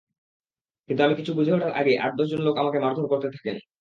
কিন্তু 0.89 1.01
আমি 1.03 1.15
কিছু 1.15 1.31
বুঝে 1.37 1.51
ওঠার 1.53 1.73
আগেই 1.73 1.97
আট-দশজন 1.97 2.41
লোক 2.43 2.55
আমাকে 2.57 2.77
মারধর 2.79 3.05
করতে 3.11 3.27
থাকেন। 3.35 3.55